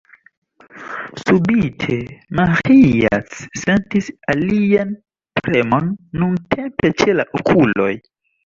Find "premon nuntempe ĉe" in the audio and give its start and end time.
5.43-7.21